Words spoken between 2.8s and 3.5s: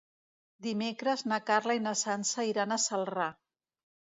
Celrà.